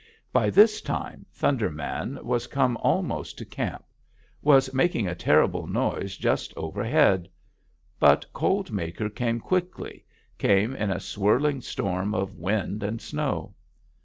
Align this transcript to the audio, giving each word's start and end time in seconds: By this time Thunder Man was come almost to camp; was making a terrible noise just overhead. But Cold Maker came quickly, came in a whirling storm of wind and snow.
By 0.33 0.49
this 0.49 0.81
time 0.81 1.27
Thunder 1.31 1.69
Man 1.69 2.17
was 2.23 2.47
come 2.47 2.75
almost 2.77 3.37
to 3.37 3.45
camp; 3.45 3.85
was 4.41 4.73
making 4.73 5.07
a 5.07 5.13
terrible 5.13 5.67
noise 5.67 6.17
just 6.17 6.55
overhead. 6.57 7.29
But 7.99 8.25
Cold 8.33 8.71
Maker 8.71 9.11
came 9.11 9.39
quickly, 9.39 10.03
came 10.39 10.75
in 10.75 10.89
a 10.89 10.99
whirling 11.17 11.61
storm 11.61 12.15
of 12.15 12.33
wind 12.39 12.81
and 12.81 12.99
snow. 12.99 13.53